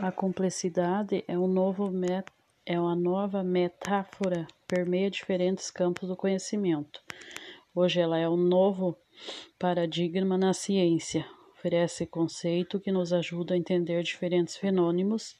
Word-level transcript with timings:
A 0.00 0.10
complexidade 0.10 1.24
é, 1.28 1.38
um 1.38 1.46
novo 1.46 1.90
met... 1.90 2.26
é 2.64 2.80
uma 2.80 2.96
nova 2.96 3.42
metáfora, 3.42 4.46
permeia 4.66 5.10
diferentes 5.10 5.70
campos 5.70 6.08
do 6.08 6.16
conhecimento. 6.16 7.00
Hoje 7.74 8.00
ela 8.00 8.18
é 8.18 8.28
um 8.28 8.36
novo 8.36 8.96
paradigma 9.58 10.38
na 10.38 10.52
ciência. 10.52 11.26
Oferece 11.52 12.06
conceito 12.06 12.80
que 12.80 12.90
nos 12.90 13.12
ajuda 13.12 13.54
a 13.54 13.56
entender 13.56 14.02
diferentes 14.02 14.56
fenômenos 14.56 15.36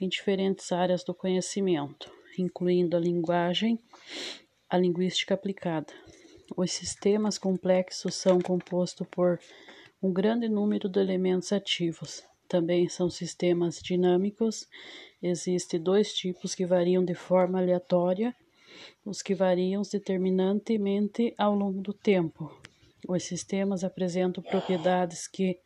em 0.00 0.08
diferentes 0.08 0.70
áreas 0.72 1.04
do 1.04 1.14
conhecimento, 1.14 2.12
incluindo 2.36 2.96
a 2.96 3.00
linguagem, 3.00 3.78
a 4.68 4.76
linguística 4.76 5.34
aplicada. 5.34 5.92
Os 6.56 6.72
sistemas 6.72 7.38
complexos 7.38 8.14
são 8.14 8.40
compostos 8.40 9.06
por 9.10 9.38
um 10.02 10.12
grande 10.12 10.48
número 10.48 10.88
de 10.88 11.00
elementos 11.00 11.52
ativos. 11.52 12.22
Também 12.52 12.86
são 12.86 13.08
sistemas 13.08 13.80
dinâmicos. 13.80 14.68
Existem 15.22 15.80
dois 15.80 16.12
tipos 16.12 16.54
que 16.54 16.66
variam 16.66 17.02
de 17.02 17.14
forma 17.14 17.58
aleatória 17.58 18.36
os 19.06 19.22
que 19.22 19.34
variam 19.34 19.80
determinantemente 19.90 21.32
ao 21.38 21.54
longo 21.54 21.80
do 21.80 21.94
tempo. 21.94 22.54
Os 23.08 23.22
sistemas 23.22 23.82
apresentam 23.82 24.42
propriedades 24.42 25.26
que 25.26 25.58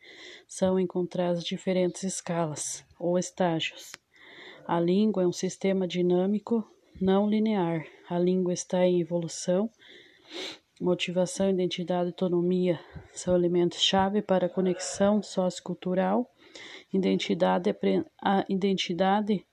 são 0.47 0.79
encontradas 0.79 1.43
em 1.43 1.47
diferentes 1.47 2.03
escalas 2.03 2.85
ou 2.97 3.19
estágios. 3.19 3.91
A 4.65 4.79
língua 4.79 5.23
é 5.23 5.27
um 5.27 5.33
sistema 5.33 5.85
dinâmico 5.85 6.65
não 7.01 7.29
linear. 7.29 7.85
A 8.09 8.17
língua 8.17 8.53
está 8.53 8.85
em 8.85 9.01
evolução. 9.01 9.69
Motivação, 10.79 11.49
identidade 11.49 12.07
e 12.07 12.13
autonomia 12.13 12.79
são 13.11 13.35
elementos-chave 13.35 14.21
para 14.21 14.45
a 14.45 14.49
conexão 14.49 15.21
sociocultural. 15.21 16.31
Identidade, 16.93 17.75
a 18.21 18.45
identidade, 18.47 19.45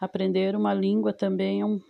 aprender 0.00 0.54
uma 0.54 0.74
língua 0.74 1.12
também 1.12 1.60
é 1.60 1.64
um 1.64 1.80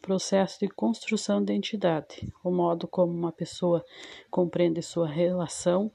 processo 0.00 0.60
de 0.60 0.68
construção 0.68 1.44
de 1.44 1.52
identidade, 1.52 2.32
o 2.42 2.50
modo 2.50 2.88
como 2.88 3.12
uma 3.12 3.32
pessoa 3.32 3.84
compreende 4.30 4.82
sua 4.82 5.08
relação 5.08 5.90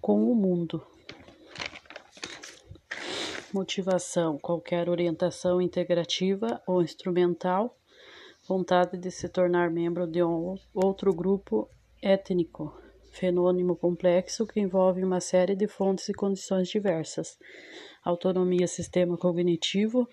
com 0.00 0.30
o 0.30 0.34
mundo. 0.34 0.82
Motivação: 3.52 4.38
qualquer 4.38 4.88
orientação 4.88 5.60
integrativa 5.60 6.62
ou 6.66 6.82
instrumental, 6.82 7.76
vontade 8.46 8.96
de 8.98 9.10
se 9.10 9.28
tornar 9.28 9.70
membro 9.70 10.06
de 10.06 10.22
um 10.22 10.56
outro 10.74 11.12
grupo 11.14 11.68
étnico, 12.02 12.72
fenômeno 13.18 13.76
complexo 13.76 14.46
que 14.46 14.60
envolve 14.60 15.02
uma 15.02 15.20
série 15.20 15.56
de 15.56 15.66
fontes 15.66 16.08
e 16.08 16.14
condições 16.14 16.68
diversas. 16.68 17.38
Autonomia 18.04 18.66
sistema 18.66 19.16
cognitivo, 19.16 20.08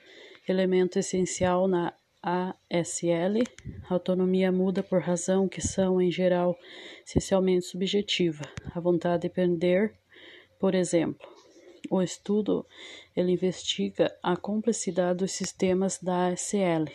elemento 0.47 0.97
essencial 0.97 1.67
na 1.67 1.93
ASL, 2.21 3.43
autonomia 3.87 4.51
muda 4.51 4.81
por 4.81 4.99
razão 4.99 5.47
que 5.47 5.61
são, 5.61 6.01
em 6.01 6.09
geral, 6.09 6.57
essencialmente 7.05 7.65
subjetiva. 7.65 8.43
A 8.73 8.79
vontade 8.79 9.21
de 9.21 9.27
aprender, 9.27 9.93
por 10.59 10.73
exemplo. 10.73 11.27
O 11.89 12.01
estudo 12.01 12.65
ele 13.15 13.33
investiga 13.33 14.11
a 14.23 14.35
complexidade 14.35 15.19
dos 15.19 15.33
sistemas 15.33 15.99
da 16.01 16.29
ASL. 16.29 16.85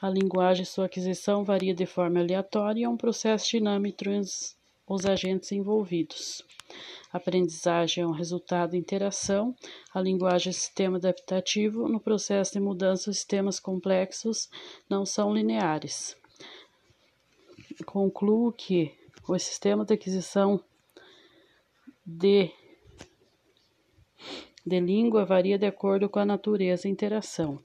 A 0.00 0.08
linguagem 0.08 0.62
e 0.62 0.66
sua 0.66 0.86
aquisição 0.86 1.44
varia 1.44 1.74
de 1.74 1.84
forma 1.84 2.20
aleatória 2.20 2.80
e 2.80 2.84
é 2.84 2.88
um 2.88 2.96
processo 2.96 3.50
dinâmico 3.50 4.08
entre 4.08 4.20
os 4.86 5.04
agentes 5.04 5.50
envolvidos. 5.50 6.44
A 7.12 7.16
aprendizagem 7.16 8.04
é 8.04 8.06
um 8.06 8.12
resultado 8.12 8.70
de 8.70 8.76
interação. 8.76 9.56
A 9.92 10.00
linguagem 10.00 10.50
é 10.50 10.52
sistema 10.52 10.98
adaptativo. 10.98 11.88
No 11.88 11.98
processo 11.98 12.52
de 12.52 12.60
mudança, 12.60 13.10
os 13.10 13.16
sistemas 13.16 13.58
complexos 13.58 14.48
não 14.88 15.04
são 15.04 15.34
lineares. 15.34 16.16
Concluo 17.84 18.52
que 18.52 18.94
o 19.26 19.36
sistema 19.38 19.84
de 19.84 19.94
aquisição 19.94 20.62
de, 22.06 22.52
de 24.64 24.80
língua 24.80 25.24
varia 25.24 25.58
de 25.58 25.66
acordo 25.66 26.08
com 26.08 26.18
a 26.20 26.24
natureza 26.24 26.86
e 26.86 26.90
interação. 26.90 27.60